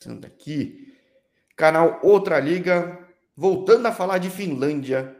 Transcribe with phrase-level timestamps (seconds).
[0.00, 0.94] começando aqui.
[1.54, 3.06] Canal Outra Liga,
[3.36, 5.14] voltando a falar de Finlândia.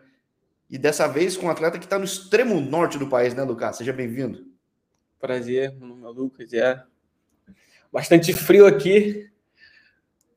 [0.70, 3.76] E dessa vez com um atleta que está no extremo norte do país, né, Lucas?
[3.76, 4.46] Seja bem-vindo.
[5.18, 6.52] Prazer, meu nome é Lucas.
[6.54, 6.82] É
[7.92, 9.30] bastante frio aqui,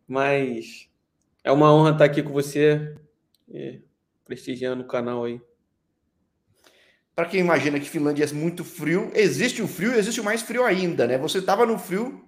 [0.05, 0.89] mas
[1.41, 2.97] é uma honra estar aqui com você
[3.47, 3.81] e
[4.25, 5.39] prestigiando o canal aí.
[7.15, 10.41] Para quem imagina que Finlândia é muito frio, existe o frio e existe o mais
[10.41, 11.17] frio ainda, né?
[11.17, 12.22] Você estava no frio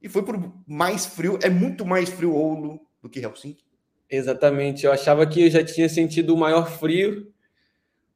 [0.00, 1.38] e foi por mais frio.
[1.42, 3.64] É muito mais frio Oulu do que Helsinki.
[4.08, 4.86] Exatamente.
[4.86, 7.32] Eu achava que eu já tinha sentido o maior frio,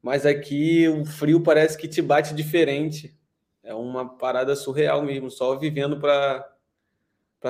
[0.01, 3.15] mas aqui o frio parece que te bate diferente.
[3.61, 6.45] É uma parada surreal mesmo, só vivendo para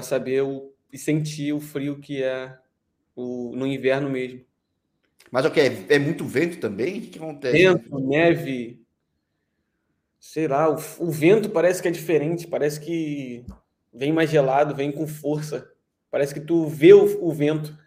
[0.01, 2.55] saber o, e sentir o frio que é
[3.15, 4.41] o, no inverno mesmo.
[5.31, 5.59] Mas o que?
[5.59, 6.99] É, é muito vento também?
[6.99, 7.57] O que acontece?
[7.57, 8.79] Vento, neve.
[10.19, 13.43] Sei lá, o, o vento parece que é diferente, parece que
[13.93, 15.71] vem mais gelado, vem com força.
[16.09, 17.77] Parece que tu vê o, o vento.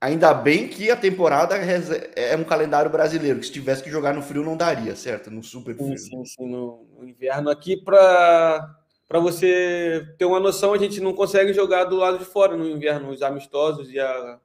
[0.00, 4.22] Ainda bem que a temporada é um calendário brasileiro, que se tivesse que jogar no
[4.22, 5.30] frio não daria, certo?
[5.30, 5.96] No super frio.
[5.96, 7.48] Sim, sim, sim no, no inverno.
[7.50, 8.76] Aqui, para
[9.10, 13.10] você ter uma noção, a gente não consegue jogar do lado de fora no inverno,
[13.10, 14.38] os amistosos e a,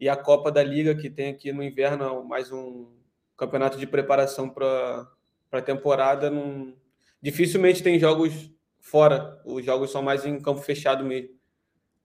[0.00, 2.88] e a Copa da Liga, que tem aqui no inverno mais um
[3.36, 5.08] campeonato de preparação para
[5.52, 6.28] a temporada.
[6.28, 6.74] Não,
[7.22, 8.53] dificilmente tem jogos
[8.84, 9.40] fora.
[9.44, 11.30] Os jogos são mais em campo fechado mesmo.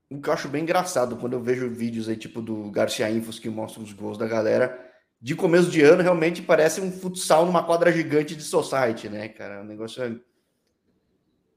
[0.09, 3.37] O que eu acho bem engraçado quando eu vejo vídeos aí, tipo do Garcia Infos,
[3.37, 4.87] que mostram os gols da galera.
[5.21, 9.61] De começo de ano, realmente parece um futsal numa quadra gigante de society, né, cara?
[9.61, 10.15] O negócio é...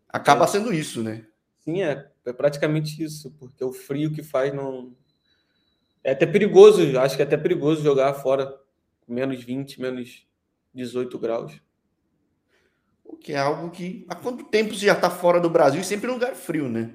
[0.09, 0.49] acaba é.
[0.49, 1.25] sendo isso, né?
[1.61, 4.95] Sim, é, é praticamente isso, porque o frio que faz não.
[6.05, 8.53] É até perigoso, acho que é até perigoso jogar fora,
[9.07, 10.27] menos 20, menos
[10.75, 11.63] 18 graus
[13.23, 16.11] que é algo que há quanto tempo você já está fora do Brasil e sempre
[16.11, 16.95] em lugar frio, né?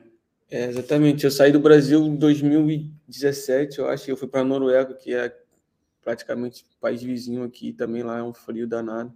[0.49, 1.23] É, exatamente.
[1.23, 5.35] Eu saí do Brasil em 2017, eu acho, eu fui para a Noruega, que é
[6.01, 9.13] praticamente país vizinho aqui, também lá é um frio danado,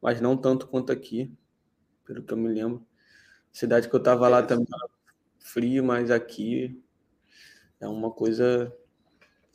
[0.00, 1.32] mas não tanto quanto aqui,
[2.04, 2.84] pelo que eu me lembro.
[3.52, 4.66] cidade que eu estava lá também
[5.38, 6.82] frio, mas aqui
[7.80, 8.74] é uma coisa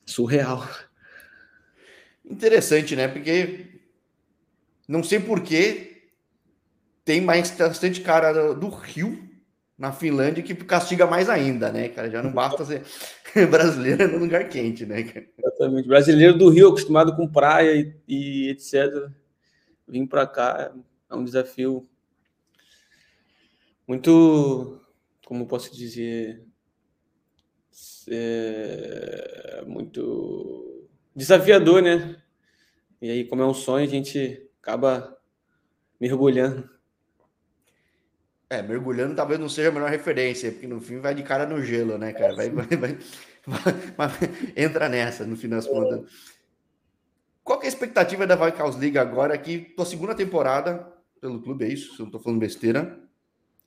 [0.05, 0.67] surreal.
[2.23, 3.07] Interessante, né?
[3.07, 3.81] Porque
[4.87, 5.88] não sei porquê,
[7.09, 9.27] tem mais bastante cara do Rio
[9.75, 12.07] na Finlândia que castiga mais ainda, né, cara?
[12.07, 12.83] Já não basta ser
[13.49, 14.99] brasileiro no lugar quente, né?
[15.35, 15.87] Exatamente.
[15.87, 19.09] Brasileiro do Rio, acostumado com praia e, e etc.
[19.87, 20.71] Vim para cá
[21.09, 21.89] é um desafio
[23.87, 24.79] muito,
[25.25, 26.45] como posso dizer,
[28.07, 32.21] é muito desafiador, né?
[33.01, 35.17] E aí, como é um sonho, a gente acaba
[35.99, 36.77] mergulhando.
[38.49, 41.61] É, mergulhando talvez não seja a melhor referência, porque no fim vai de cara no
[41.63, 42.33] gelo, né, cara?
[42.35, 42.97] Vai, vai, vai,
[43.95, 44.09] vai
[44.55, 46.09] entra nessa, no final das contas.
[47.43, 51.67] Qual é a expectativa da Vikings League agora, aqui, tua segunda temporada pelo clube, é
[51.67, 51.95] isso?
[51.95, 52.99] Se eu não tô falando besteira.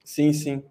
[0.04, 0.64] Sim, sim.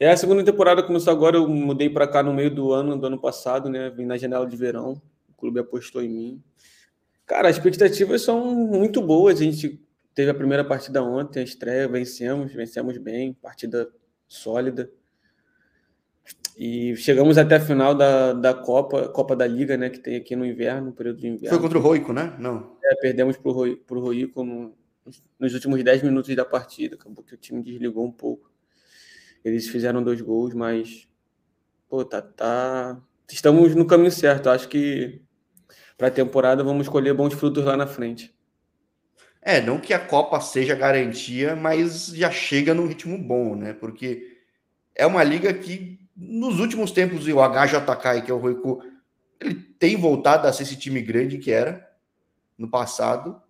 [0.00, 3.06] É, a segunda temporada começou agora, eu mudei para cá no meio do ano, do
[3.06, 3.90] ano passado, né?
[3.90, 6.42] Vim na janela de verão, o clube apostou em mim.
[7.26, 9.80] Cara, as expectativas são muito boas, a gente
[10.18, 13.88] Teve a primeira partida ontem, a estreia, vencemos, vencemos bem, partida
[14.26, 14.90] sólida.
[16.56, 20.34] E chegamos até a final da, da Copa, Copa da Liga, né, que tem aqui
[20.34, 21.50] no inverno, no período de inverno.
[21.50, 22.34] Foi contra o Roico, né?
[22.36, 22.76] Não.
[22.82, 24.76] É, perdemos para o Roico no,
[25.38, 26.96] nos últimos 10 minutos da partida.
[26.96, 28.50] Acabou que o time desligou um pouco.
[29.44, 31.08] Eles fizeram dois gols, mas
[31.88, 33.00] pô, tá, tá...
[33.30, 34.50] estamos no caminho certo.
[34.50, 35.22] Acho que
[35.96, 38.36] para a temporada vamos colher bons frutos lá na frente.
[39.40, 43.72] É, não que a Copa seja garantia, mas já chega num ritmo bom, né?
[43.72, 44.36] Porque
[44.94, 48.82] é uma liga que, nos últimos tempos, o HJK, que é o Roico,
[49.40, 51.88] ele tem voltado a ser esse time grande que era
[52.58, 53.40] no passado.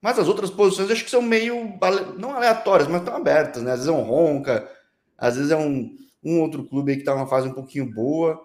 [0.00, 1.78] Mas as outras posições acho que são meio,
[2.18, 3.72] não aleatórias, mas estão abertas, né?
[3.72, 4.70] Às vezes é um Ronca,
[5.18, 8.40] às vezes é um, um outro clube que está numa fase um pouquinho boa.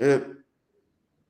[0.00, 0.20] É,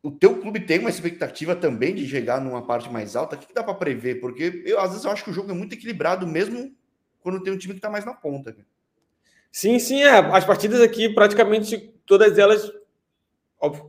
[0.02, 3.36] o teu clube tem uma expectativa também de chegar numa parte mais alta?
[3.36, 4.16] O que, que dá para prever?
[4.16, 6.74] Porque eu, às vezes, eu acho que o jogo é muito equilibrado, mesmo
[7.20, 8.56] quando tem um time que está mais na ponta.
[9.50, 10.18] Sim, sim, é.
[10.18, 12.72] As partidas aqui, praticamente todas elas.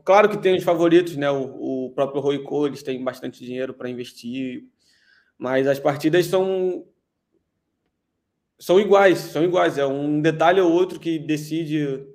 [0.06, 1.31] Claro que tem os favoritos, né?
[1.31, 4.66] O, o próprio Roico, eles têm bastante dinheiro para investir,
[5.36, 6.86] mas as partidas são
[8.59, 9.80] são iguais, são iguais.
[9.80, 12.06] É um detalhe ou outro que decide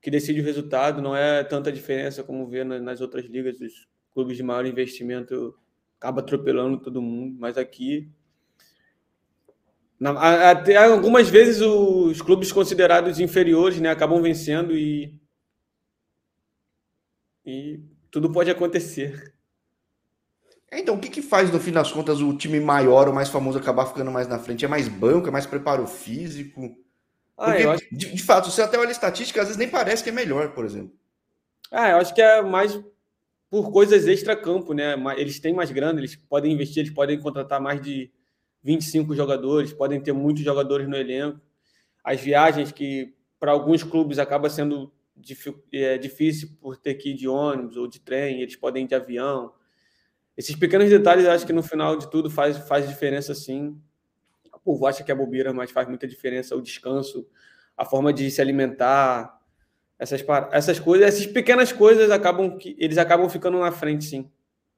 [0.00, 4.36] que decide o resultado, não é tanta diferença como vê nas outras ligas, os clubes
[4.36, 5.54] de maior investimento
[5.98, 8.10] acaba atropelando todo mundo, mas aqui
[9.98, 15.12] Na, até algumas vezes os clubes considerados inferiores né, acabam vencendo e,
[17.44, 17.80] e
[18.10, 19.34] tudo pode acontecer.
[20.70, 23.28] É, então, o que, que faz, no fim das contas, o time maior, o mais
[23.28, 24.64] famoso, acabar ficando mais na frente?
[24.64, 26.76] É mais banco, é mais preparo físico?
[27.38, 27.88] Ah, Porque, acho...
[27.92, 30.52] de, de, fato, você até olha a estatística, às vezes nem parece que é melhor,
[30.52, 30.92] por exemplo.
[31.70, 32.78] Ah, eu acho que é mais
[33.48, 34.94] por coisas extra-campo, né?
[35.16, 38.10] Eles têm mais grana, eles podem investir, eles podem contratar mais de
[38.62, 41.40] 25 jogadores, podem ter muitos jogadores no elenco.
[42.02, 44.92] As viagens que, para alguns clubes, acaba sendo
[45.72, 48.94] é, difícil por ter que ir de ônibus ou de trem, eles podem ir de
[48.94, 49.52] avião.
[50.36, 53.80] Esses pequenos detalhes, eu acho que no final de tudo faz, faz diferença sim.
[54.68, 57.26] O povo acha que é bobeira, mas faz muita diferença o descanso,
[57.74, 59.40] a forma de se alimentar,
[59.98, 60.22] essas,
[60.52, 64.30] essas coisas, essas pequenas coisas acabam que eles acabam ficando na frente, sim.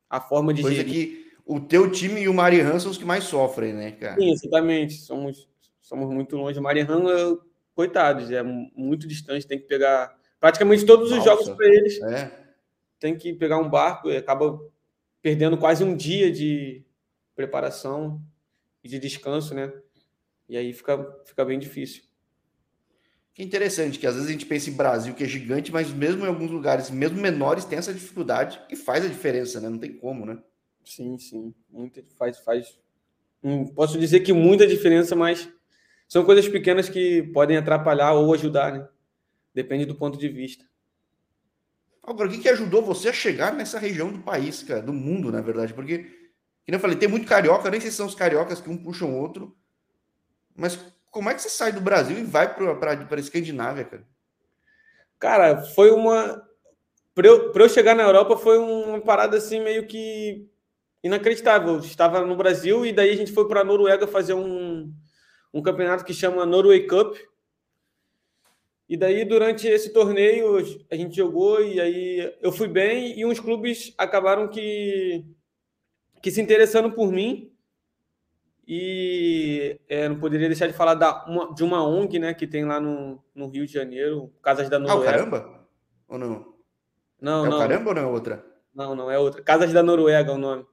[0.08, 0.92] A forma de Coisa gerir.
[0.92, 4.14] que o teu time e o Marihan são os que mais sofrem, né, cara?
[4.14, 4.94] Sim, exatamente.
[4.94, 5.48] Somos,
[5.80, 6.60] somos muito longe.
[6.60, 7.36] O Marihan,
[7.74, 12.00] coitados, é muito distante, tem que pegar praticamente todos os Nossa, jogos para eles.
[12.02, 12.30] É.
[13.00, 14.56] Tem que pegar um barco e acaba
[15.20, 16.84] perdendo quase um dia de
[17.34, 18.22] preparação
[18.82, 19.72] e de descanso, né?
[20.48, 22.02] E aí fica, fica bem difícil.
[23.32, 26.24] Que interessante, que às vezes a gente pensa em Brasil, que é gigante, mas mesmo
[26.24, 29.68] em alguns lugares, mesmo menores, tem essa dificuldade e faz a diferença, né?
[29.68, 30.42] Não tem como, né?
[30.84, 31.54] Sim, sim.
[31.70, 32.78] Muita, faz, faz.
[33.74, 35.48] Posso dizer que muita diferença, mas
[36.08, 38.88] são coisas pequenas que podem atrapalhar ou ajudar, né?
[39.54, 40.64] Depende do ponto de vista.
[42.02, 45.30] Agora, o que, que ajudou você a chegar nessa região do país, cara, do mundo,
[45.30, 45.72] na verdade?
[45.72, 46.19] Porque,
[46.76, 49.20] eu falei, tem muito carioca, nem sei se são os cariocas que um puxam o
[49.20, 49.56] outro,
[50.54, 50.78] mas
[51.10, 54.06] como é que você sai do Brasil e vai para a Escandinávia, cara?
[55.18, 56.42] Cara, foi uma.
[57.14, 60.48] Para eu, eu chegar na Europa foi uma parada assim meio que
[61.02, 61.74] inacreditável.
[61.74, 64.92] Eu estava no Brasil e daí a gente foi para a Noruega fazer um,
[65.52, 67.16] um campeonato que chama Norway Cup.
[68.88, 70.56] E daí, durante esse torneio,
[70.90, 75.24] a gente jogou e aí eu fui bem e uns clubes acabaram que,
[76.22, 77.52] que se interessando por mim
[78.66, 82.64] e é, não poderia deixar de falar da, uma, de uma ONG, né, que tem
[82.64, 85.00] lá no, no Rio de Janeiro, Casas da Noruega.
[85.00, 85.66] Ah, o Caramba?
[86.08, 86.54] Ou não?
[87.20, 87.56] Não, é não.
[87.56, 88.46] o Caramba ou não é outra?
[88.74, 89.42] Não, não é outra.
[89.42, 90.64] Casas da Noruega é o nome.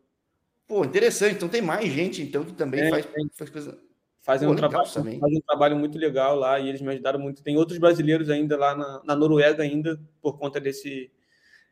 [0.67, 1.35] Pô, interessante.
[1.35, 3.79] Então tem mais gente então que também é, faz, faz coisa.
[4.19, 7.41] Fazem um, trabalho, fazem um trabalho muito legal lá e eles me ajudaram muito.
[7.41, 11.09] Tem outros brasileiros ainda lá na, na Noruega ainda por conta desse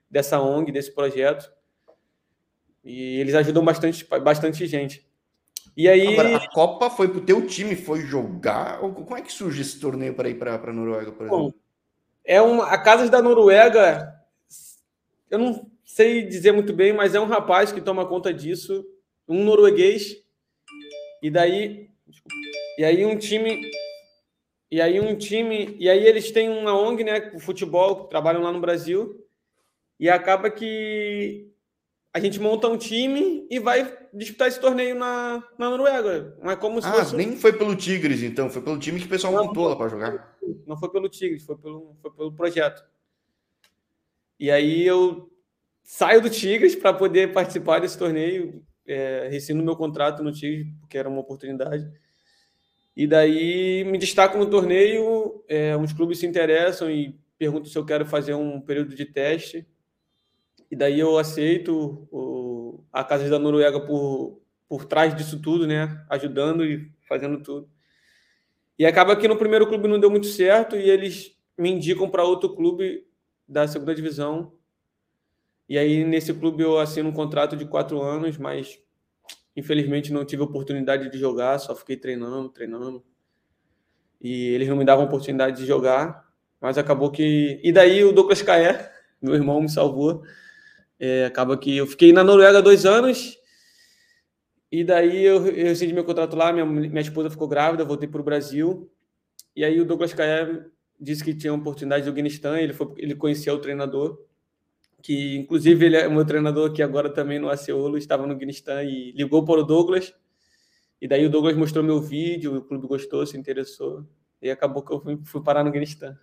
[0.09, 1.51] dessa ONG, desse projeto.
[2.85, 5.03] E eles ajudam bastante, bastante gente.
[5.75, 6.07] E aí.
[6.07, 8.81] Agora, a Copa foi pro teu time, foi jogar?
[8.83, 11.45] Ou como é que surge esse torneio para ir para a Noruega, por exemplo?
[11.45, 11.53] Bom,
[12.23, 14.13] é uma, a Casas da Noruega,
[15.29, 18.85] eu não sei dizer muito bem, mas é um rapaz que toma conta disso,
[19.27, 20.23] um norueguês.
[21.21, 21.89] E daí.
[22.77, 23.69] E aí um time.
[24.69, 25.75] E aí um time.
[25.79, 27.39] E aí eles têm uma ONG, né?
[27.39, 29.25] Futebol, trabalham lá no Brasil.
[29.99, 31.49] E acaba que
[32.15, 36.33] a gente monta um time e vai disputar esse torneio na, na Noruega.
[36.41, 37.13] Não é como se ah, fosse...
[37.13, 38.49] nem foi pelo Tigres, então.
[38.49, 40.37] Foi pelo time que o pessoal não, montou lá para jogar.
[40.65, 42.81] Não foi pelo Tigres, foi pelo, foi pelo projeto.
[44.39, 45.29] E aí eu
[45.83, 48.63] saio do Tigres para poder participar desse torneio.
[48.87, 51.85] É, rescindo meu contrato no Tigres, porque era uma oportunidade.
[52.95, 55.43] E daí me destaco no torneio.
[55.49, 59.67] É, uns clubes se interessam e perguntam se eu quero fazer um período de teste
[60.69, 66.05] e daí eu aceito o, a Casa da Noruega por, por trás disso tudo, né?
[66.09, 67.69] Ajudando e fazendo tudo.
[68.77, 72.23] E acaba que no primeiro clube não deu muito certo e eles me indicam para
[72.23, 73.07] outro clube
[73.47, 74.53] da segunda divisão.
[75.69, 78.79] E aí nesse clube eu assino um contrato de quatro anos, mas
[79.55, 83.03] infelizmente não tive oportunidade de jogar, só fiquei treinando, treinando.
[84.19, 86.27] E eles não me davam oportunidade de jogar,
[86.59, 87.61] mas acabou que.
[87.63, 88.91] E daí o Douglas Caé,
[89.21, 90.23] meu irmão, me salvou
[90.99, 93.37] é, acaba que eu fiquei na Noruega dois anos
[94.71, 98.23] e daí eu, eu meu contrato lá, minha, minha esposa ficou grávida, voltei para o
[98.23, 98.91] Brasil.
[99.55, 100.65] E aí o Douglas Caé
[100.99, 104.17] disse que tinha uma oportunidade do Afeganistão, ele, foi, ele conhecia o treinador,
[105.01, 109.11] que inclusive ele é meu treinador que agora também no Aceolo, estava no Afeganistão e
[109.13, 110.13] ligou para o Douglas.
[111.01, 114.05] E daí o Douglas mostrou meu vídeo, o clube gostou, se interessou.
[114.41, 116.17] E acabou que eu fui, fui parar no Afeganistão.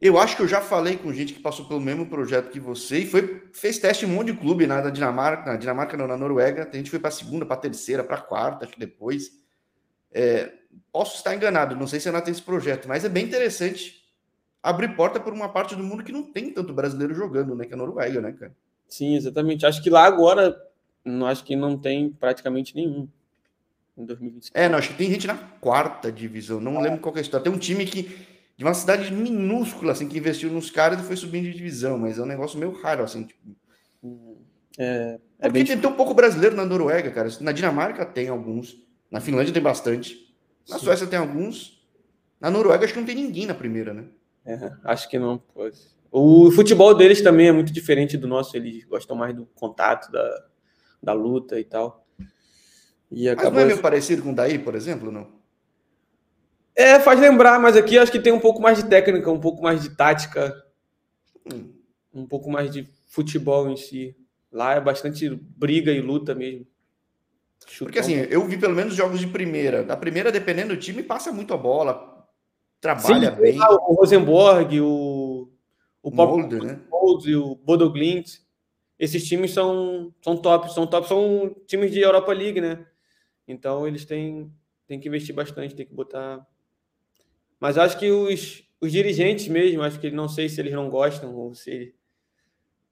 [0.00, 3.00] Eu acho que eu já falei com gente que passou pelo mesmo projeto que você
[3.00, 6.16] e foi, fez teste em um monte de clube na Dinamarca, na Dinamarca não, na
[6.16, 6.68] Noruega.
[6.72, 9.30] A gente foi para a segunda, para a terceira, para a quarta, acho que depois.
[10.12, 10.52] É,
[10.90, 14.00] posso estar enganado, não sei se ainda tem esse projeto, mas é bem interessante
[14.62, 17.64] abrir porta por uma parte do mundo que não tem tanto brasileiro jogando, né?
[17.64, 18.54] Que é a Noruega, né, cara?
[18.88, 19.64] Sim, exatamente.
[19.64, 20.56] Acho que lá agora,
[21.04, 23.08] não acho que não tem praticamente nenhum.
[23.96, 24.56] em 2025.
[24.56, 27.44] É, não, acho que tem gente na quarta divisão, não lembro qual é a história.
[27.44, 28.26] Tem um time que,
[28.60, 32.18] de uma cidade minúscula, assim, que investiu nos caras e foi subindo de divisão, mas
[32.18, 33.56] é um negócio meio raro, assim, tipo.
[34.78, 35.64] É, é Porque bem...
[35.64, 37.30] tem tão pouco brasileiro na Noruega, cara.
[37.40, 38.76] Na Dinamarca tem alguns,
[39.10, 40.36] na Finlândia tem bastante,
[40.68, 40.84] na Sim.
[40.84, 41.82] Suécia tem alguns,
[42.38, 44.04] na Noruega acho que não tem ninguém na primeira, né?
[44.44, 45.42] É, acho que não.
[46.12, 50.44] O futebol deles também é muito diferente do nosso, eles gostam mais do contato, da,
[51.02, 52.06] da luta e tal.
[53.10, 55.39] E mas não é meio parecido com o daí, por exemplo, não?
[56.80, 59.62] É, faz lembrar, mas aqui acho que tem um pouco mais de técnica, um pouco
[59.62, 60.54] mais de tática,
[62.12, 64.16] um pouco mais de futebol em si.
[64.50, 66.66] Lá é bastante briga e luta mesmo.
[67.66, 67.86] Chutão.
[67.86, 69.84] Porque assim, eu vi pelo menos jogos de primeira.
[69.84, 72.26] Da primeira, dependendo do time, passa muito a bola,
[72.80, 73.58] trabalha Sim, bem.
[73.60, 75.48] O Rosenborg, o
[76.02, 76.80] o Molde, né?
[76.90, 78.38] Molde, o Bodoglint.
[78.98, 82.86] Esses times são, são top, são top, são times de Europa League, né?
[83.46, 84.52] Então eles têm,
[84.86, 86.46] têm que investir bastante, tem que botar.
[87.60, 91.34] Mas acho que os, os dirigentes mesmo, acho que não sei se eles não gostam
[91.36, 91.94] ou se.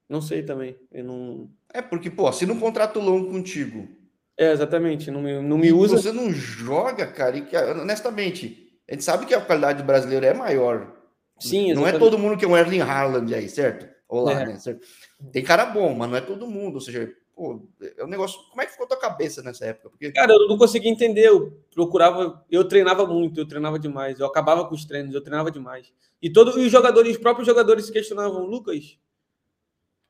[0.09, 0.77] Não sei também.
[0.93, 1.51] Eu não...
[1.73, 3.89] É porque, pô, assina um contrato longo contigo.
[4.37, 5.11] É, exatamente.
[5.11, 5.97] Não me, não me usa.
[5.97, 10.25] Você não joga, cara, e que, honestamente, a gente sabe que a qualidade do brasileiro
[10.25, 10.99] é maior
[11.39, 13.89] Sim, Não é todo mundo que é um Erling Haaland aí, certo?
[14.09, 14.47] Olá, é.
[14.47, 14.57] né?
[14.59, 14.87] Certo?
[15.33, 16.77] Tem cara bom, mas não é todo mundo.
[16.77, 17.63] Ou seja, pô,
[17.97, 18.41] é um negócio.
[18.51, 19.91] Como é que ficou tua cabeça nessa época?
[19.91, 20.11] Porque...
[20.11, 21.29] Cara, eu não conseguia entender.
[21.29, 24.19] Eu procurava, eu treinava muito, eu treinava demais.
[24.19, 25.95] Eu acabava com os treinos, eu treinava demais.
[26.21, 28.99] E todos os jogadores, os próprios jogadores se questionavam, Lucas,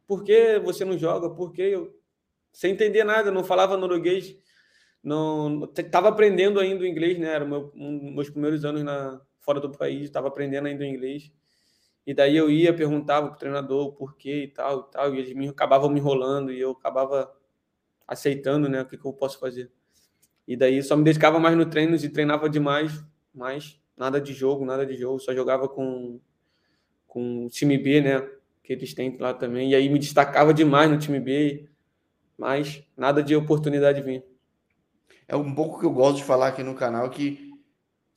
[0.07, 1.29] por que você não joga?
[1.29, 1.95] Por que eu.
[2.51, 4.35] Sem entender nada, não falava norueguês,
[5.05, 7.29] não estava aprendendo ainda o inglês, né?
[7.29, 11.31] Era meu, um, meus primeiros anos na, fora do país, estava aprendendo ainda inglês.
[12.09, 15.19] E daí eu ia, perguntava para o treinador o porquê e tal, e tal, e
[15.19, 17.31] eles me, acabavam me enrolando e eu acabava
[18.07, 19.71] aceitando, né, o que, que eu posso fazer.
[20.47, 24.65] E daí só me dedicava mais no treino e treinava demais, mas nada de jogo,
[24.65, 26.19] nada de jogo, só jogava com,
[27.07, 28.27] com o time B, né,
[28.65, 31.69] que eles têm lá também, e aí me destacava demais no time B,
[32.39, 34.25] mas nada de oportunidade vir.
[35.29, 37.48] É um pouco que eu gosto de falar aqui no canal, que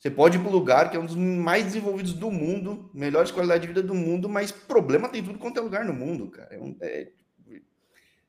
[0.02, 3.30] você pode ir para um lugar que é um dos mais desenvolvidos do mundo, melhores
[3.30, 6.48] qualidade de vida do mundo, mas problema tem tudo quanto é lugar no mundo, cara.
[6.50, 7.12] É, é,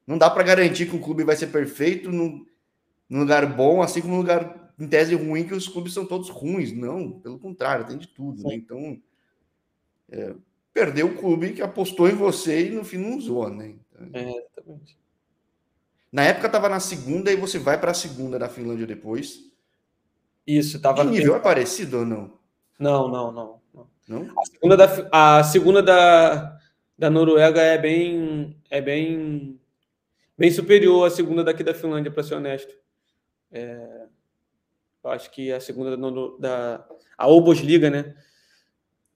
[0.05, 2.45] não dá para garantir que o clube vai ser perfeito num,
[3.09, 6.29] num, lugar bom, assim como num lugar em tese ruim, que os clubes são todos
[6.29, 6.71] ruins.
[6.71, 8.43] Não, pelo contrário, tem de tudo.
[8.43, 8.53] Né?
[8.53, 9.01] Então,
[10.11, 10.35] é,
[10.71, 13.73] perdeu o clube que apostou em você e no fim não usou, né?
[13.91, 14.95] Então, é, exatamente.
[16.11, 19.51] Na época estava na segunda e você vai para a segunda da Finlândia depois.
[20.45, 21.01] Isso, tava.
[21.01, 22.39] O nível é parecido ou não?
[22.79, 23.61] Não, não, não.
[23.73, 23.87] não.
[24.07, 24.39] não?
[24.39, 26.59] A segunda, da, a segunda da,
[26.97, 29.59] da Noruega é bem, é bem,
[30.37, 32.73] bem superior à segunda daqui da Finlândia, para ser honesto.
[33.51, 34.05] É,
[35.03, 38.15] eu acho que a segunda da, da a Obosliga, né?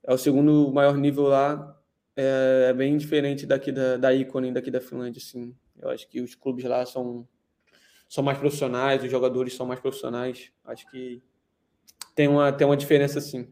[0.04, 1.76] É o segundo maior nível lá.
[2.16, 5.56] É, é bem diferente daqui da, da Icon, daqui da Finlândia, sim.
[5.80, 7.28] Eu acho que os clubes lá são
[8.08, 10.52] são mais profissionais, os jogadores são mais profissionais.
[10.66, 11.22] Acho que
[12.16, 13.48] tem uma, tem uma diferença sim.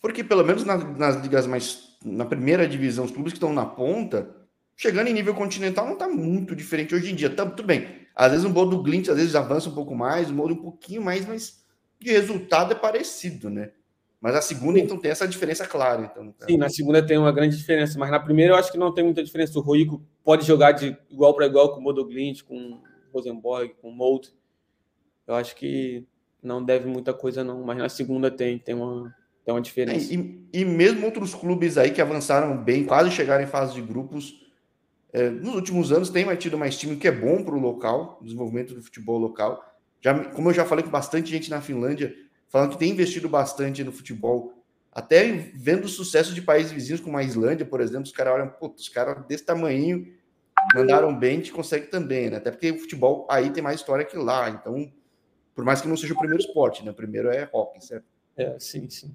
[0.00, 3.64] Porque pelo menos nas, nas ligas mais na primeira divisão, os clubes que estão na
[3.64, 4.28] ponta,
[4.76, 7.30] chegando em nível continental não está muito diferente hoje em dia.
[7.30, 8.02] Tá, tudo bem.
[8.14, 10.62] Às vezes o modo do Glint às vezes avança um pouco mais, o modo um
[10.62, 11.64] pouquinho mais, mas
[11.98, 13.70] de resultado é parecido, né?
[14.20, 16.08] Mas a segunda, então, tem essa diferença clara.
[16.12, 18.94] Então, Sim, na segunda tem uma grande diferença, mas na primeira eu acho que não
[18.94, 19.58] tem muita diferença.
[19.58, 22.80] O Roico pode jogar de igual para igual com o Modo Glint, com
[23.12, 24.32] Rosenborg, com Mold.
[25.26, 26.06] Eu acho que
[26.42, 29.14] não deve muita coisa, não, mas na segunda tem, tem uma,
[29.44, 30.12] tem uma diferença.
[30.12, 33.82] É, e, e, mesmo outros clubes aí que avançaram bem, quase chegaram em fase de
[33.82, 34.42] grupos,
[35.12, 38.74] é, nos últimos anos tem tido mais time, que é bom para o local, desenvolvimento
[38.74, 39.62] do futebol local.
[40.00, 42.14] Já, como eu já falei com bastante gente na Finlândia,
[42.48, 44.54] falando que tem investido bastante no futebol,
[44.90, 48.48] até vendo o sucesso de países vizinhos como a Islândia, por exemplo, os caras olham,
[48.48, 50.06] pô, os caras desse tamanho
[50.74, 52.36] mandaram bem, gente consegue também, né?
[52.36, 54.92] Até porque o futebol aí tem mais história que lá, então,
[55.54, 56.90] por mais que não seja o primeiro esporte, né?
[56.90, 58.04] O primeiro é hockey, certo?
[58.36, 59.12] É, sim, sim.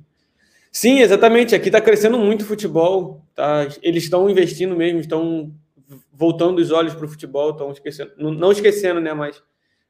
[0.72, 1.56] Sim, exatamente.
[1.56, 3.68] Aqui está crescendo muito o futebol, tá?
[3.82, 5.52] Eles estão investindo mesmo, estão
[6.12, 9.14] voltando os olhos para o futebol, estão esquecendo, não esquecendo, né?
[9.14, 9.42] Mas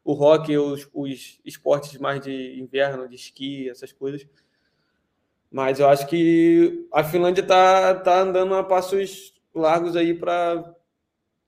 [0.03, 4.25] o hockey, os, os esportes mais de inverno, de esqui, essas coisas.
[5.51, 10.73] Mas eu acho que a Finlândia está tá andando a passos largos aí para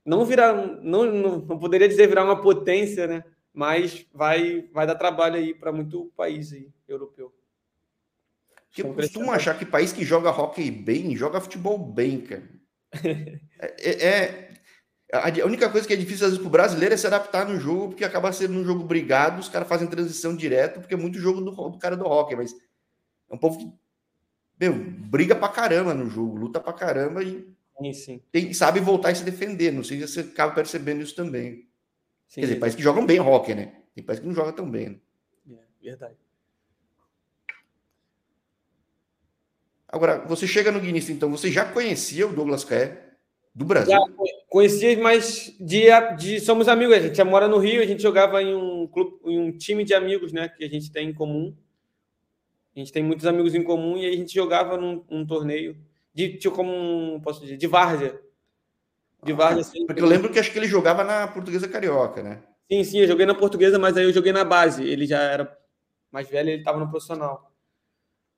[0.04, 3.24] não virar, não, não, não, poderia dizer virar uma potência, né?
[3.52, 7.34] Mas vai, vai dar trabalho aí para muito país aí, europeu.
[8.70, 12.48] Que eu costumo achar que país que joga hockey bem, joga futebol bem, cara.
[13.60, 14.54] é, é,
[15.12, 17.58] A única coisa que é difícil às vezes para o brasileiro é se adaptar no
[17.58, 21.18] jogo, porque acaba sendo um jogo brigado, os caras fazem transição direto, porque é muito
[21.18, 22.52] jogo do, do cara do hockey, mas
[23.28, 23.72] é um povo que,
[24.58, 28.22] meu, briga pra caramba no jogo, luta pra caramba e sim, sim.
[28.30, 29.72] Tem, sabe voltar e se defender.
[29.72, 31.68] Não sei se você acaba percebendo isso também.
[32.28, 33.72] Sim, Quer dizer, parece que jogam bem hockey, né?
[33.94, 35.00] Tem países que não jogam tão bem.
[35.46, 35.58] Né?
[35.82, 36.14] É, verdade.
[39.88, 43.14] Agora, você chega no Guinness, então, você já conhecia o Douglas Caé
[43.52, 43.92] do Brasil?
[43.92, 44.00] Já
[44.48, 46.94] conhecia, mas de, de, somos amigos.
[46.94, 49.82] A gente já mora no Rio, a gente jogava em um clube, em um time
[49.82, 50.48] de amigos, né?
[50.48, 51.56] Que a gente tem em comum.
[52.76, 55.76] A gente tem muitos amigos em comum e a gente jogava num, num torneio
[56.14, 58.20] de tipo, como posso dizer, de várzea.
[59.22, 59.82] De várzea.
[59.82, 62.42] Ah, porque eu lembro que acho que ele jogava na Portuguesa Carioca, né?
[62.70, 64.84] Sim, sim, eu joguei na Portuguesa, mas aí eu joguei na base.
[64.84, 65.58] Ele já era
[66.10, 67.52] mais velho, ele estava no profissional.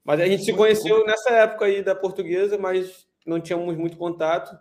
[0.05, 4.57] Mas a gente se conheceu nessa época aí da Portuguesa, mas não tínhamos muito contato.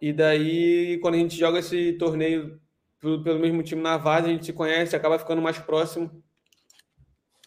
[0.00, 2.60] E daí, quando a gente joga esse torneio
[3.00, 6.22] pelo mesmo time na Vaz, a gente se conhece, acaba ficando mais próximo.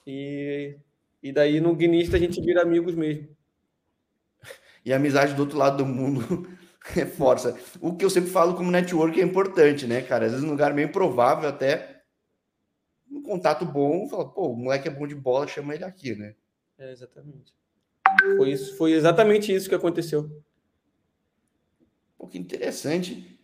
[0.06, 0.77] E,
[1.22, 3.27] e daí no Guinista a gente vira amigos mesmo.
[4.88, 6.48] E a amizade do outro lado do mundo
[6.96, 7.60] é força.
[7.82, 10.27] O que eu sempre falo como network é importante, né, cara?
[10.27, 12.03] Às vezes um lugar meio improvável até
[13.12, 16.36] um contato bom, fala, pô, o moleque é bom de bola, chama ele aqui, né?
[16.77, 17.53] É, exatamente.
[18.38, 20.41] Foi, isso, foi exatamente isso que aconteceu.
[22.17, 23.38] Pô, que interessante.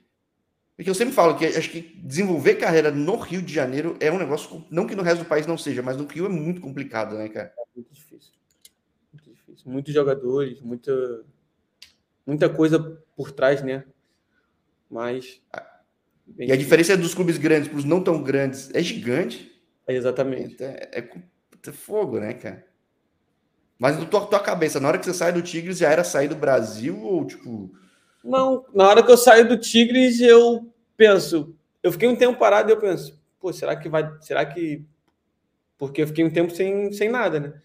[0.78, 4.18] Porque eu sempre falo que acho que desenvolver carreira no Rio de Janeiro é um
[4.18, 7.18] negócio, não que no resto do país não seja, mas no Rio é muito complicado,
[7.18, 7.54] né, cara?
[7.58, 8.32] É muito difícil.
[9.12, 9.70] Muito difícil.
[9.70, 11.26] Muitos jogadores, muita,
[12.26, 12.80] muita coisa
[13.16, 13.84] por trás, né?
[14.90, 15.42] Mas.
[16.38, 19.52] e a diferença dos clubes grandes para os não tão grandes é gigante.
[19.88, 20.64] É exatamente.
[20.64, 22.66] É, é, é, fogo, né, cara?
[23.78, 26.28] Mas na tua, tua cabeça, na hora que você sai do Tigres, já era sair
[26.28, 27.72] do Brasil ou tipo
[28.24, 32.70] não, na hora que eu saio do Tigres, eu penso, eu fiquei um tempo parado
[32.70, 34.86] e eu penso, pô, será que vai, será que
[35.78, 37.62] porque eu fiquei um tempo sem, sem nada, né?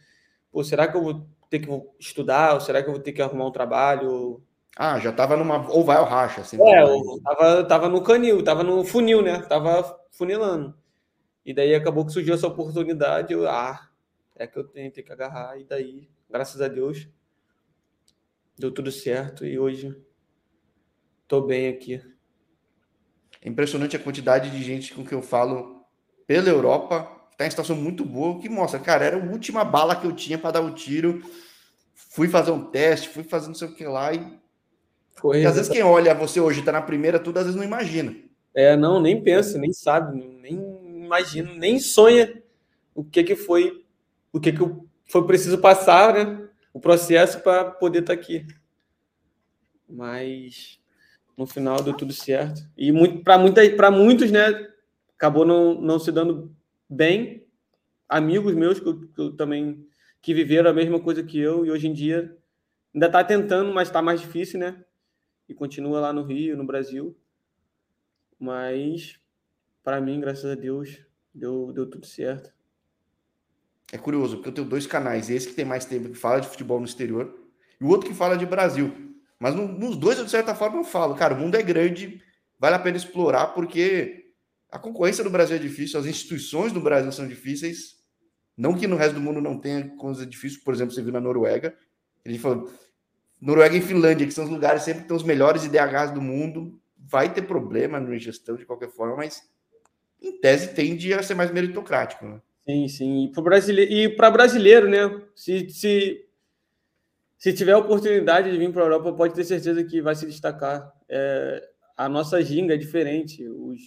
[0.50, 1.68] Pô, será que eu vou ter que
[2.00, 4.42] estudar, ou será que eu vou ter que arrumar um trabalho?
[4.78, 6.56] Ah, já tava numa ou vai ao racha, assim.
[6.62, 9.42] É, eu tava, tava no canil, tava no funil, né?
[9.42, 10.72] Tava funilando.
[11.44, 13.88] E daí acabou que surgiu essa oportunidade, eu, ah,
[14.36, 17.08] é que eu tenho, tenho que agarrar e daí, graças a Deus,
[18.56, 19.96] deu tudo certo e hoje
[21.28, 22.00] Tô bem aqui.
[23.42, 25.84] É impressionante a quantidade de gente com que eu falo
[26.26, 27.06] pela Europa.
[27.36, 30.38] Tá em situação muito boa, que mostra, cara, era a última bala que eu tinha
[30.38, 31.22] para dar o tiro.
[31.94, 34.40] Fui fazer um teste, fui fazer não sei o que lá e.
[35.46, 38.14] Às vezes quem olha você hoje tá na primeira, tudo às vezes não imagina.
[38.54, 40.58] É, não, nem pensa, nem sabe, nem
[41.04, 42.42] imagina, nem sonha
[42.94, 43.84] o que que foi,
[44.32, 44.58] o que que
[45.06, 46.48] foi preciso passar, né?
[46.72, 48.46] O processo para poder estar tá aqui.
[49.88, 50.78] Mas
[51.36, 52.60] no final deu tudo certo.
[52.76, 54.68] E muito, para muitos, né,
[55.14, 56.54] acabou não, não se dando
[56.88, 57.46] bem.
[58.08, 59.86] Amigos meus que, eu, que eu também
[60.20, 62.36] que viveram a mesma coisa que eu e hoje em dia
[62.92, 64.84] ainda está tentando, mas está mais difícil, né?
[65.48, 67.16] E continua lá no Rio, no Brasil.
[68.38, 69.18] Mas
[69.88, 71.00] para mim, graças a Deus,
[71.34, 72.52] deu, deu tudo certo.
[73.90, 76.48] É curioso, porque eu tenho dois canais, esse que tem mais tempo que fala de
[76.48, 77.34] futebol no exterior
[77.80, 78.92] e o outro que fala de Brasil.
[79.38, 82.22] Mas no, nos dois, de certa forma, eu falo, cara, o mundo é grande,
[82.58, 84.34] vale a pena explorar, porque
[84.70, 87.96] a concorrência do Brasil é difícil, as instituições do Brasil são difíceis.
[88.54, 91.20] Não que no resto do mundo não tenha coisas difíceis, por exemplo, você viu na
[91.20, 91.74] Noruega.
[92.26, 92.70] Gente falou,
[93.40, 96.80] Noruega e Finlândia, que são os lugares sempre que tem os melhores IDHs do mundo,
[96.96, 99.48] vai ter problema na gestão de qualquer forma, mas
[100.20, 102.26] em tese tende a ser mais meritocrático.
[102.26, 102.40] Né?
[102.66, 103.32] Sim, sim.
[103.72, 105.22] E para brasileiro, né?
[105.34, 106.28] Se, se
[107.38, 110.26] se tiver a oportunidade de vir para a Europa, pode ter certeza que vai se
[110.26, 110.92] destacar.
[111.08, 113.48] É, a nossa ginga é diferente.
[113.48, 113.80] Os,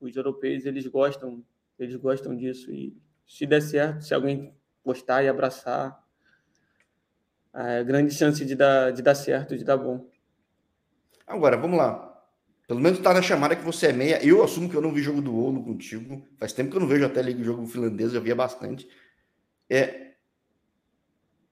[0.00, 1.44] os europeus eles gostam,
[1.78, 2.70] eles gostam disso.
[2.72, 4.52] E se der certo, se alguém
[4.84, 6.02] gostar e abraçar,
[7.54, 10.08] é grande chance de dar, de dar certo, de dar bom.
[11.26, 12.06] Agora, vamos lá.
[12.66, 14.24] Pelo menos está na chamada que você é meia.
[14.24, 16.24] Eu assumo que eu não vi jogo do Olo contigo.
[16.38, 18.88] Faz tempo que eu não vejo até liga jogo finlandês, já via bastante.
[19.68, 20.10] É,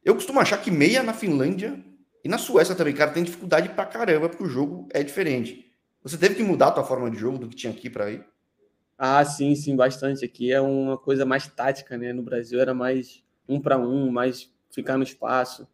[0.04, 1.78] eu costumo achar que meia na Finlândia
[2.24, 5.70] e na Suécia também, cara, tem dificuldade pra caramba, porque o jogo é diferente.
[6.02, 8.24] Você teve que mudar a tua forma de jogo do que tinha aqui para ir?
[8.96, 10.24] Ah, sim, sim, bastante.
[10.24, 12.12] Aqui é uma coisa mais tática, né?
[12.12, 15.68] No Brasil era mais um para um, mais ficar no espaço.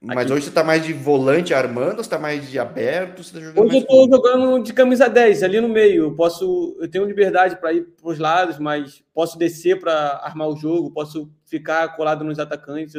[0.00, 0.32] Mas aqui...
[0.32, 3.22] hoje você tá mais de volante armando, você tá mais de aberto?
[3.32, 6.04] Tá jogando hoje eu tô jogando de camisa 10, ali no meio.
[6.04, 10.48] Eu posso, eu tenho liberdade para ir para os lados, mas posso descer para armar
[10.48, 12.94] o jogo, posso ficar colado nos atacantes.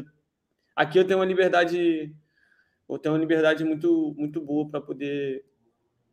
[0.75, 2.13] Aqui eu tenho uma liberdade,
[2.89, 5.45] eu tenho uma liberdade muito, muito boa para poder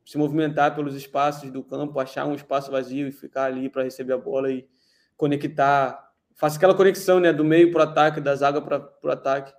[0.04, 4.12] se movimentar pelos espaços do campo, achar um espaço vazio e ficar ali para receber
[4.12, 4.68] a bola e
[5.16, 9.52] conectar, faça aquela conexão, né, do meio para o ataque, da zaga para o ataque.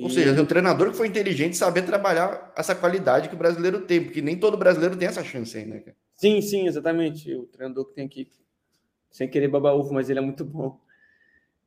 [0.00, 0.10] Ou e...
[0.10, 4.20] seja, o treinador que foi inteligente saber trabalhar essa qualidade que o brasileiro tem, porque
[4.20, 5.82] nem todo brasileiro tem essa chance aí, né?
[6.16, 7.34] Sim, sim, exatamente.
[7.34, 8.30] O treinador que tem aqui,
[9.10, 10.78] sem querer babar ovo, mas ele é muito bom.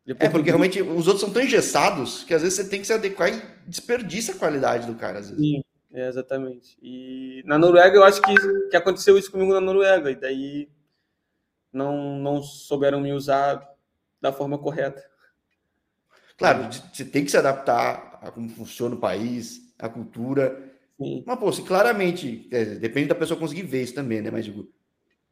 [0.05, 2.87] Depois é, porque realmente os outros são tão engessados que às vezes você tem que
[2.87, 5.43] se adequar e desperdiça a qualidade do cara, às vezes.
[5.43, 6.77] Sim, é, exatamente.
[6.81, 8.33] E na Noruega eu acho que,
[8.69, 10.69] que aconteceu isso comigo na Noruega, e daí
[11.71, 13.67] não, não souberam me usar
[14.19, 15.03] da forma correta.
[16.37, 20.71] Claro, você tem que se adaptar a como funciona o país, a cultura.
[20.97, 21.23] Sim.
[21.25, 24.29] Mas, pô, se claramente, depende da pessoa conseguir ver isso também, né?
[24.29, 24.69] Mas, digo,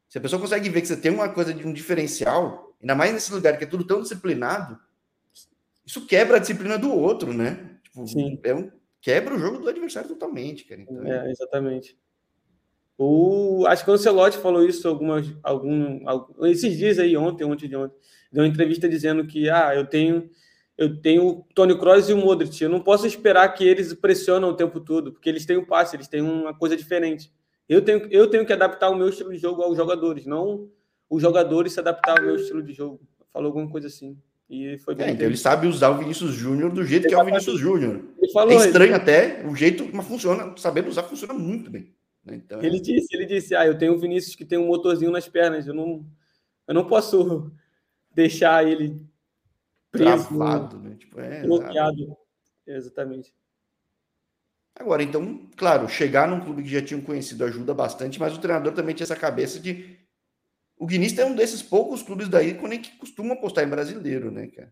[0.08, 3.14] se a pessoa consegue ver que você tem uma coisa de um diferencial, ainda mais
[3.14, 4.80] nesse lugar que é tudo tão disciplinado,
[5.86, 7.78] isso quebra a disciplina do outro, né?
[7.84, 8.40] Tipo, Sim.
[8.44, 8.72] É um,
[9.02, 10.82] quebra o jogo do adversário totalmente, cara.
[10.82, 11.98] Então, é, exatamente.
[12.98, 17.68] O, acho que o Ancelotti falou isso algumas, algum, algum, esses dias aí, ontem, ontem
[17.68, 17.96] de ontem.
[18.32, 20.30] Deu uma entrevista dizendo que ah, eu tenho
[20.78, 22.62] eu tenho o Tony Kroos e o Modric.
[22.62, 25.96] Eu não posso esperar que eles pressionam o tempo todo, porque eles têm um passe,
[25.96, 27.32] eles têm uma coisa diferente.
[27.68, 30.70] Eu tenho, eu tenho que adaptar o meu estilo de jogo aos jogadores, não
[31.10, 33.02] os jogadores se adaptar ao meu estilo de jogo.
[33.34, 34.18] Falou alguma coisa assim.
[34.50, 35.08] E foi bem.
[35.08, 38.02] É, então ele sabe usar o Vinícius Júnior do jeito que é o Vinícius Júnior.
[38.22, 38.94] É estranho ele...
[38.94, 41.94] até o jeito, mas funciona, sabendo usar, funciona muito bem.
[42.24, 42.36] Né?
[42.36, 42.80] Então, ele é...
[42.80, 45.74] disse, ele disse, ah, eu tenho o Vinícius que tem um motorzinho nas pernas, eu
[45.74, 46.06] não,
[46.68, 47.52] eu não posso
[48.14, 49.02] deixar ele
[49.92, 50.96] preso, Travado, né?
[50.96, 52.18] Tipo, é, bloqueado.
[52.66, 53.34] Exatamente.
[54.76, 58.74] Agora, então, claro, chegar num clube que já tinham conhecido ajuda bastante, mas o treinador
[58.74, 59.98] também tinha essa cabeça de
[60.78, 64.72] o Guinista é um desses poucos clubes daí que costuma apostar em brasileiro, né, cara?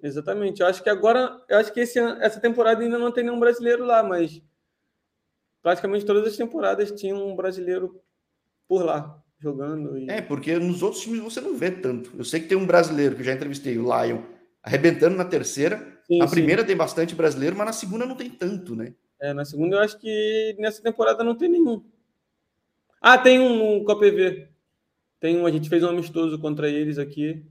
[0.00, 0.60] Exatamente.
[0.60, 3.84] Eu acho que agora, eu acho que esse, essa temporada ainda não tem nenhum brasileiro
[3.84, 4.40] lá, mas
[5.60, 8.00] praticamente todas as temporadas tinham um brasileiro
[8.68, 9.98] por lá jogando.
[9.98, 10.10] E...
[10.10, 12.12] É, porque nos outros times você não vê tanto.
[12.16, 14.22] Eu sei que tem um brasileiro que eu já entrevistei, o Lion,
[14.62, 16.00] arrebentando na terceira.
[16.06, 16.34] Sim, na sim.
[16.34, 18.94] primeira tem bastante brasileiro, mas na segunda não tem tanto, né?
[19.20, 21.82] É, na segunda eu acho que nessa temporada não tem nenhum.
[23.00, 24.48] Ah, tem um, um com a PV.
[25.20, 27.44] Tem um, a gente fez um amistoso contra eles aqui.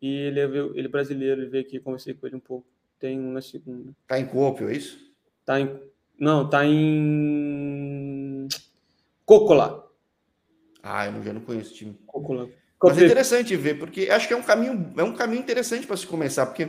[0.00, 2.66] E ele é, ele é brasileiro, ele veio aqui, conversei com ele um pouco.
[2.98, 3.92] Tem um na segunda.
[4.06, 4.98] Tá em Copio, é isso?
[5.44, 5.78] Tá em.
[6.18, 8.48] Não, tá em.
[9.24, 9.85] Cocola.
[10.86, 11.98] Ah, eu já não conheço o time.
[12.82, 15.96] Mas é interessante ver, porque acho que é um caminho, é um caminho interessante para
[15.96, 16.68] se começar, porque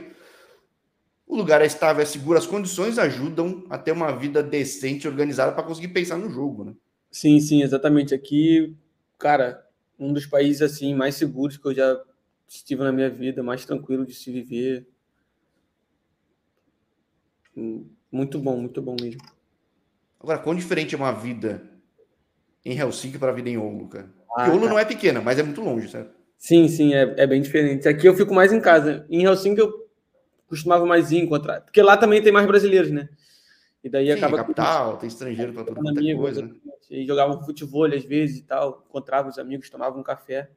[1.27, 5.51] o lugar é estável, é seguro, as condições ajudam a ter uma vida decente, organizada
[5.51, 6.73] para conseguir pensar no jogo, né?
[7.12, 8.13] Sim, sim, exatamente.
[8.15, 8.75] Aqui,
[9.17, 9.65] cara,
[9.99, 12.01] um dos países assim mais seguros que eu já
[12.47, 14.88] estive na minha vida, mais tranquilo de se viver.
[18.12, 19.21] Muito bom, muito bom mesmo.
[20.19, 21.62] Agora, quão diferente é uma vida
[22.67, 24.10] em Helsinki para a vida em Oulu, cara?
[24.36, 24.69] Ah, Oulu tá.
[24.69, 26.12] não é pequena, mas é muito longe, certo?
[26.38, 27.88] Sim, sim, é, é bem diferente.
[27.88, 29.06] Aqui eu fico mais em casa.
[29.10, 29.88] Em Helsinki eu
[30.47, 31.62] costumava mais ir encontrar.
[31.62, 33.10] Porque lá também tem mais brasileiros, né?
[33.84, 34.38] E daí Sim, acaba.
[34.38, 35.01] capital, que...
[35.01, 36.17] tem estrangeiro para todo mundo.
[36.17, 36.51] Coisa, né?
[36.89, 40.49] E jogavam futebol às vezes e tal, encontrava os amigos, tomavam um café.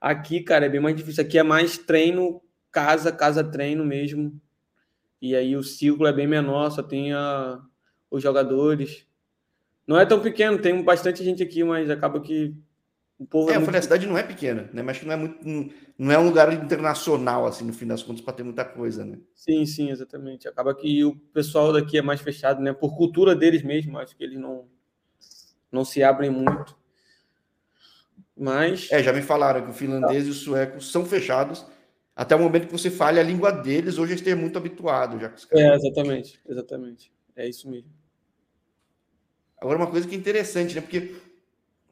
[0.00, 1.22] Aqui, cara, é bem mais difícil.
[1.22, 4.40] Aqui é mais treino, casa, casa, treino mesmo.
[5.20, 7.60] E aí o ciclo é bem menor, só tem a,
[8.10, 9.06] os jogadores.
[9.86, 12.54] Não é tão pequeno, tem bastante gente aqui, mas acaba que
[13.18, 13.66] o povo é, é eu muito...
[13.66, 14.82] falei, a cidade não é pequena, né?
[14.82, 15.38] Mas que não é muito,
[15.98, 19.18] não é um lugar internacional, assim, no fim das contas, para ter muita coisa, né?
[19.34, 20.48] Sim, sim, exatamente.
[20.48, 22.72] Acaba que o pessoal daqui é mais fechado, né?
[22.72, 24.66] Por cultura deles mesmo, acho que eles não,
[25.70, 26.76] não se abrem muito.
[28.36, 28.90] Mas.
[28.90, 30.28] É, já me falaram que o finlandês tá.
[30.28, 31.64] e o sueco são fechados.
[32.14, 35.32] Até o momento que você fale a língua deles, hoje eles têm muito habituado já.
[35.52, 37.12] É, exatamente, exatamente.
[37.34, 37.90] É isso mesmo.
[39.62, 40.80] Agora, uma coisa que é interessante, né?
[40.80, 41.14] Porque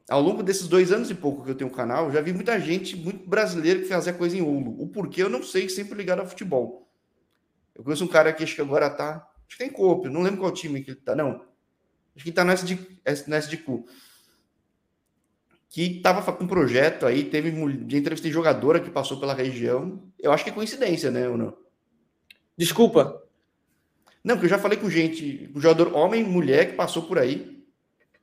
[0.09, 2.59] ao longo desses dois anos e pouco que eu tenho o canal, já vi muita
[2.59, 4.75] gente, muito brasileiro, que fazia coisa em Ouro.
[4.77, 6.91] O porquê eu não sei, sempre ligado ao futebol.
[7.73, 9.25] Eu conheço um cara que acho que agora tá.
[9.47, 11.45] Acho que tem é não lembro qual time que ele tá, não.
[12.13, 12.77] Acho que ele tá no SD,
[13.27, 13.83] no SDQ.
[15.69, 17.51] Que tava com um projeto aí, teve
[17.85, 20.11] de entrevistei jogadora que passou pela região.
[20.19, 21.57] Eu acho que é coincidência, né, ou não?
[22.57, 23.23] Desculpa.
[24.21, 27.60] Não, porque eu já falei com gente, com jogador homem, mulher que passou por aí.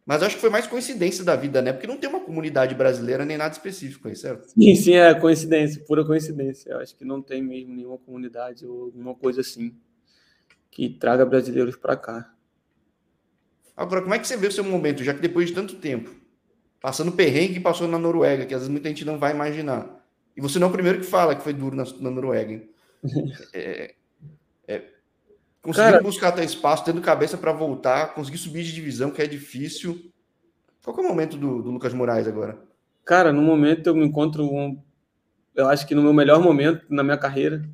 [0.08, 1.70] Mas acho que foi mais coincidência da vida, né?
[1.70, 4.48] Porque não tem uma comunidade brasileira nem nada específico aí, certo?
[4.48, 6.70] Sim, sim, é coincidência, pura coincidência.
[6.70, 9.76] Eu acho que não tem mesmo nenhuma comunidade ou alguma coisa assim
[10.70, 12.34] que traga brasileiros para cá.
[13.76, 16.10] Agora, como é que você vê o seu momento, já que depois de tanto tempo,
[16.80, 20.02] passando perrengue que passou na Noruega, que às vezes muita gente não vai imaginar,
[20.34, 22.62] e você não é o primeiro que fala que foi duro na, na Noruega,
[23.52, 23.94] é,
[24.66, 24.82] é,
[25.62, 29.26] Conseguiu Cara, buscar até espaço, tendo cabeça para voltar, conseguir subir de divisão, que é
[29.26, 30.12] difícil.
[30.82, 32.58] Qual é o momento do, do Lucas Moraes agora?
[33.04, 34.80] Cara, no momento eu me encontro, um,
[35.54, 37.68] eu acho que no meu melhor momento na minha carreira.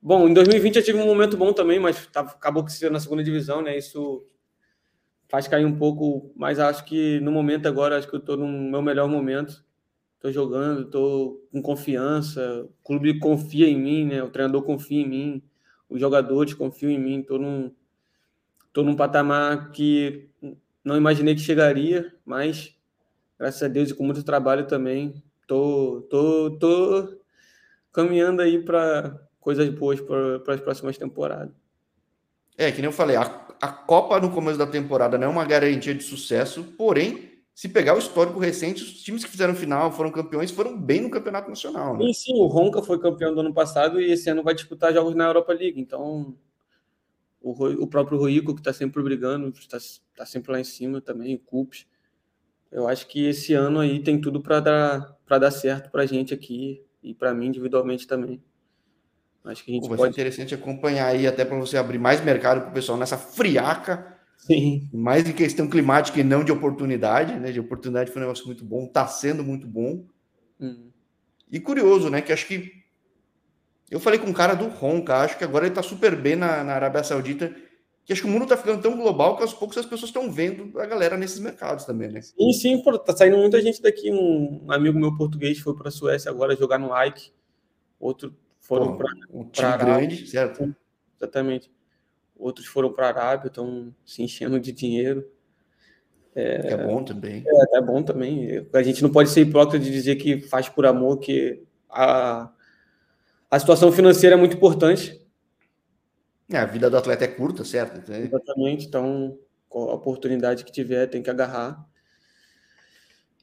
[0.00, 2.98] Bom, em 2020 eu tive um momento bom também, mas tá, acabou que ser na
[2.98, 3.76] segunda divisão, né?
[3.76, 4.26] Isso
[5.28, 8.46] faz cair um pouco, mas acho que no momento agora, acho que eu estou no
[8.46, 9.64] meu melhor momento.
[10.16, 14.22] Estou jogando, estou com confiança, o clube confia em mim, né?
[14.22, 15.42] O treinador confia em mim,
[15.92, 17.72] os jogadores confiam em mim, estou num,
[18.72, 20.28] tô num patamar que
[20.84, 22.74] não imaginei que chegaria, mas
[23.38, 27.18] graças a Deus e com muito trabalho também, tô, tô, tô
[27.92, 31.54] caminhando aí para coisas boas para as próximas temporadas.
[32.56, 33.22] É, que nem eu falei, a,
[33.60, 37.94] a Copa no começo da temporada não é uma garantia de sucesso, porém, se pegar
[37.94, 41.96] o histórico recente, os times que fizeram final, foram campeões, foram bem no campeonato nacional.
[41.96, 42.06] Né?
[42.06, 45.14] Sim, sim, o Ronca foi campeão do ano passado e esse ano vai disputar jogos
[45.14, 46.34] na Europa League, então
[47.42, 47.50] o,
[47.82, 49.78] o próprio Ruico, que está sempre brigando, está
[50.16, 51.86] tá sempre lá em cima também, o Cups.
[52.70, 56.32] Eu acho que esse ano aí tem tudo para dar, dar certo para a gente
[56.32, 58.42] aqui e para mim individualmente também.
[59.44, 60.14] Acho que a gente Pô, vai pode...
[60.14, 64.11] ser interessante acompanhar aí, até para você abrir mais mercado para o pessoal nessa friaca.
[64.42, 64.88] Sim.
[64.92, 67.52] Mais em questão climática e não de oportunidade, né?
[67.52, 70.04] De oportunidade foi um negócio muito bom, está sendo muito bom.
[70.60, 70.90] Hum.
[71.50, 72.20] E curioso, né?
[72.20, 72.72] Que acho que
[73.88, 76.64] eu falei com um cara do Ronca, acho que agora ele está super bem na,
[76.64, 77.54] na Arábia Saudita,
[78.04, 80.28] que acho que o mundo está ficando tão global que aos poucos as pessoas estão
[80.28, 82.20] vendo a galera nesses mercados também, né?
[82.20, 84.10] Sim, sim, pô, tá saindo muita gente daqui.
[84.10, 87.30] Um amigo meu português foi para a Suécia agora jogar no Ike,
[88.00, 90.74] outro foram para um time grande, certo?
[91.16, 91.70] Exatamente.
[92.42, 95.24] Outros foram para a Arábia, estão se enchendo de dinheiro.
[96.34, 97.44] É, é bom também.
[97.46, 98.66] É, é bom também.
[98.72, 102.50] A gente não pode ser hipócrita de dizer que faz por amor, que a,
[103.48, 105.24] a situação financeira é muito importante.
[106.50, 108.00] É, a vida do atleta é curta, certo?
[108.00, 108.86] Então, é Exatamente.
[108.86, 109.38] Então,
[109.70, 111.86] a oportunidade que tiver, tem que agarrar.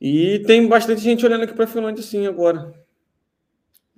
[0.02, 2.74] E tem bastante gente olhando aqui para a Finlândia, sim, agora.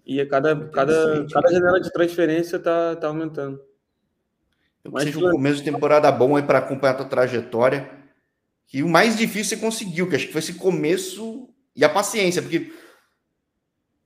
[0.05, 3.70] E a cada, cada, cada janela de transferência está tá aumentando.
[4.83, 7.89] Eu seja um começo de temporada bom aí para acompanhar a tua trajetória.
[8.67, 12.41] Que o mais difícil você conseguiu, que acho que foi esse começo e a paciência,
[12.41, 12.71] porque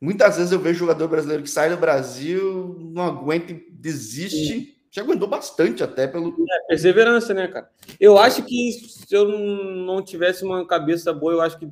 [0.02, 4.48] muitas vezes eu vejo jogador brasileiro que sai do Brasil, não aguenta e desiste.
[4.48, 4.76] Sim.
[4.92, 6.30] Já aguentou bastante até pelo.
[6.30, 7.70] É, perseverança, né, cara?
[8.00, 11.70] Eu acho que se eu não tivesse uma cabeça boa, eu acho que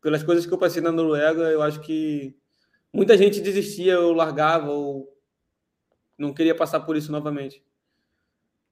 [0.00, 2.36] pelas coisas que eu passei na Noruega, eu acho que
[2.92, 5.11] muita gente desistia ou largava ou
[6.22, 7.62] não queria passar por isso novamente.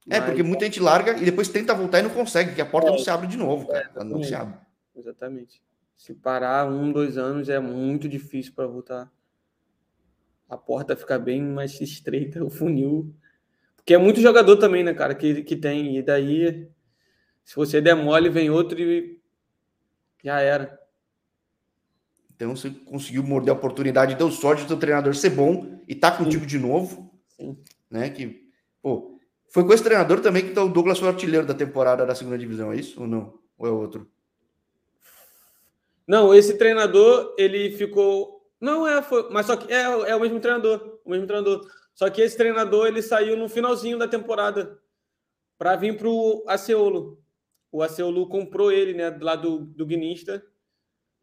[0.08, 0.24] É, Mas...
[0.30, 2.92] porque muita gente larga e depois tenta voltar e não consegue, porque a porta é,
[2.92, 3.90] não se abre de novo, cara.
[3.94, 4.58] É, não se abre.
[4.96, 5.62] Exatamente.
[5.96, 9.12] Se parar um, dois anos é muito difícil para voltar.
[10.48, 13.14] A porta fica bem mais estreita, o funil.
[13.76, 15.96] Porque é muito jogador também, né, cara, que, que tem.
[15.96, 16.68] E daí,
[17.44, 19.20] se você der mole, vem outro e
[20.22, 20.78] já era.
[22.34, 26.42] Então você conseguiu morder a oportunidade, deu sorte do treinador ser bom e tá contigo
[26.44, 26.48] Sim.
[26.48, 27.09] de novo.
[27.40, 27.56] Sim.
[27.90, 28.10] Né?
[28.10, 28.48] Que,
[28.82, 32.14] pô, foi com esse treinador também que tá o Douglas foi artilheiro da temporada da
[32.14, 33.38] segunda divisão, é isso ou não?
[33.58, 34.10] Ou é outro?
[36.06, 38.46] Não, esse treinador, ele ficou.
[38.60, 39.30] Não é, foi...
[39.30, 41.66] mas só que é, é o mesmo treinador, o mesmo treinador.
[41.94, 44.78] Só que esse treinador ele saiu no finalzinho da temporada
[45.58, 47.22] para vir para o Aceolo.
[47.72, 50.44] O Aceolo comprou ele, né, lá do, do Guinista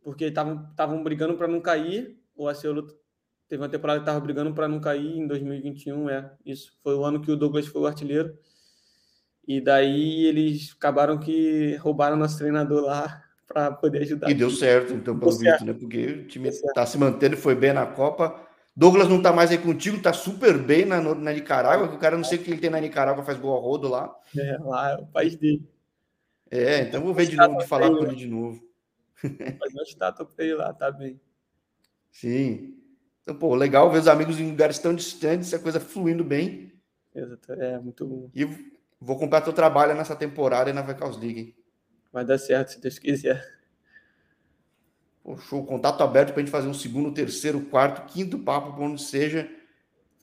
[0.07, 2.17] porque estavam brigando para não cair.
[2.33, 2.87] O Aceolo
[3.47, 6.31] teve uma temporada que estava brigando para não cair em 2021, é.
[6.45, 8.37] Isso foi o ano que o Douglas foi o artilheiro.
[9.47, 14.29] E daí eles acabaram que roubaram nosso treinador lá para poder ajudar.
[14.29, 15.73] E deu certo, então, pelo visto, né?
[15.73, 18.45] Porque o time está se mantendo, foi bem na Copa.
[18.75, 22.15] Douglas não está mais aí contigo, está super bem na, na Nicarágua, que o cara
[22.15, 24.13] não sei o que ele tem na Nicarágua, faz gol a rodo lá.
[24.37, 25.67] É, lá é o país dele.
[26.51, 28.61] É, então vou ver de novo, de falar com ele de novo.
[29.59, 31.19] Mas uma estátua para ele lá, tá bem.
[32.11, 32.77] Sim.
[33.27, 36.71] Então, pô, legal ver os amigos em lugares tão distantes, a coisa fluindo bem.
[37.13, 38.31] Exato, é muito bom.
[38.33, 38.47] E
[39.01, 41.53] vou comprar teu trabalho nessa temporada e na Vecaus League.
[42.09, 43.45] Vai dar certo, se Deus quiser.
[45.21, 48.83] Pô, show, contato aberto para a gente fazer um segundo, terceiro, quarto, quinto papo, por
[48.83, 49.45] onde seja.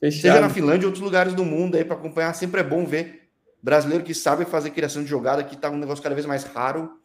[0.01, 0.23] Fechado.
[0.23, 2.33] Seja na Finlândia ou outros lugares do mundo aí para acompanhar.
[2.33, 3.29] Sempre é bom ver
[3.63, 6.99] brasileiro que sabe fazer criação de jogada, que tá um negócio cada vez mais raro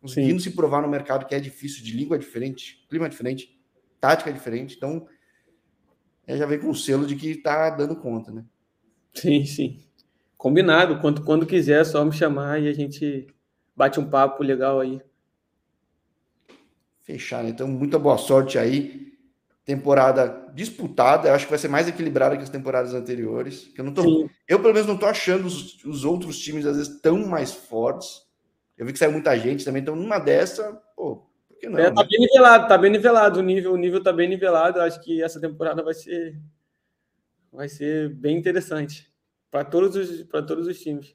[0.00, 0.50] conseguindo Sim.
[0.50, 3.60] se provar no mercado que é difícil, de língua diferente, clima diferente,
[4.00, 4.76] tática diferente.
[4.76, 5.19] Então, é,
[6.36, 8.44] já vem com o selo de que está dando conta, né?
[9.14, 9.82] Sim, sim.
[10.36, 11.00] Combinado.
[11.00, 13.26] Quando, quando quiser, é só me chamar e a gente
[13.74, 15.00] bate um papo legal aí.
[17.02, 17.48] Fechado.
[17.48, 19.10] Então, muita boa sorte aí.
[19.64, 23.70] Temporada disputada, eu acho que vai ser mais equilibrada que as temporadas anteriores.
[23.76, 27.00] Eu, não tô, eu pelo menos, não estou achando os, os outros times, às vezes,
[27.00, 28.22] tão mais fortes
[28.76, 31.29] Eu vi que saiu muita gente também, então numa dessa, pô,
[31.68, 31.78] não?
[31.78, 32.08] É, tá né?
[32.08, 33.40] bem nivelado, tá bem nivelado.
[33.40, 34.80] O nível, o nível tá bem nivelado.
[34.80, 36.38] Acho que essa temporada vai ser
[37.52, 39.12] vai ser bem interessante
[39.50, 41.14] para todos os para todos os times.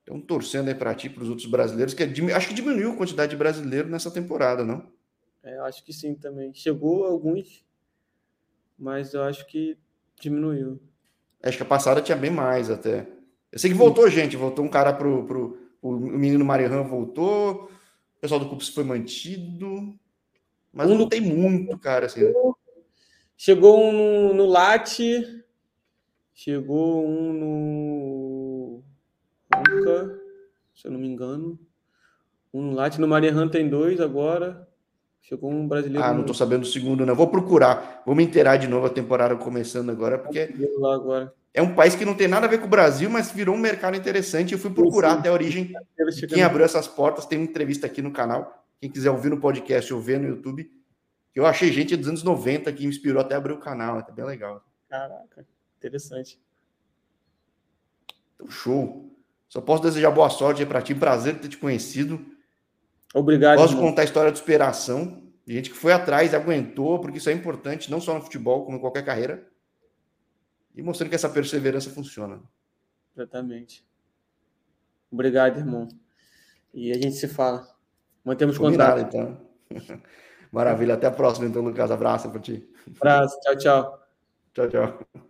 [0.00, 2.96] Estão torcendo aí para ti, para os outros brasileiros, que é, acho que diminuiu a
[2.96, 4.86] quantidade de brasileiros nessa temporada, não?
[5.42, 6.52] É, acho que sim também.
[6.52, 7.64] Chegou alguns,
[8.78, 9.78] mas eu acho que
[10.20, 10.80] diminuiu.
[11.42, 13.06] Acho que a passada tinha bem mais até.
[13.50, 17.70] Eu sei que voltou gente, voltou um cara pro, pro o menino Marihan voltou,
[18.24, 19.94] pessoal do Cups foi mantido,
[20.72, 22.06] mas um não tem muito, cara.
[22.06, 22.22] Assim.
[23.36, 25.44] Chegou um no, no Late,
[26.32, 28.84] chegou um no
[29.68, 30.18] Nunca,
[30.74, 31.60] se eu não me engano.
[32.52, 34.66] Um Latte no Marihan tem dois agora.
[35.24, 36.04] Chegou um brasileiro.
[36.04, 37.14] Ah, não estou sabendo o segundo, não.
[37.14, 38.02] Vou procurar.
[38.04, 40.50] Vou me inteirar de novo a temporada começando agora, porque
[40.84, 41.32] agora.
[41.54, 43.58] é um país que não tem nada a ver com o Brasil, mas virou um
[43.58, 44.52] mercado interessante.
[44.52, 45.72] Eu fui procurar sim, até a origem
[46.14, 47.24] de quem abriu essas portas.
[47.24, 48.66] Tem uma entrevista aqui no canal.
[48.78, 50.70] Quem quiser ouvir no podcast ou ver no YouTube.
[51.34, 54.00] Eu achei gente dos anos 90 que me inspirou até abrir o canal.
[54.06, 54.62] É bem legal.
[54.90, 55.46] Caraca,
[55.78, 56.38] interessante.
[58.34, 59.10] Então, show.
[59.48, 60.94] Só posso desejar boa sorte para ti.
[60.94, 62.33] Prazer ter te conhecido.
[63.14, 63.58] Obrigado.
[63.58, 65.22] Gosto de contar a história de superação.
[65.46, 68.76] De gente que foi atrás, aguentou, porque isso é importante, não só no futebol, como
[68.76, 69.46] em qualquer carreira.
[70.74, 72.42] E mostrando que essa perseverança funciona.
[73.14, 73.86] Exatamente.
[75.10, 75.86] Obrigado, irmão.
[76.72, 77.68] E a gente se fala.
[78.24, 79.16] Mantemos Combinado, contato.
[79.70, 80.00] então.
[80.50, 80.94] Maravilha.
[80.94, 81.90] Até a próxima, então, Lucas.
[81.90, 82.68] Abraço para ti.
[82.96, 83.38] Abraço.
[83.40, 84.06] Tchau, tchau.
[84.52, 85.24] Tchau, tchau.